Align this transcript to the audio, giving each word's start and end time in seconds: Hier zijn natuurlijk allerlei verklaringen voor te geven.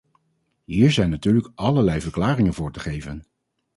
Hier 0.65 0.91
zijn 0.91 1.09
natuurlijk 1.09 1.51
allerlei 1.55 2.01
verklaringen 2.01 2.53
voor 2.53 2.71
te 2.71 2.79
geven. 2.79 3.23